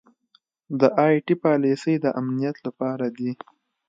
دا 0.79 0.87
ائ 1.05 1.15
ټي 1.25 1.35
پالیسۍ 1.43 1.95
د 2.03 2.05
امنیت 2.19 2.57
لپاره 2.67 3.05
دي. 3.17 3.31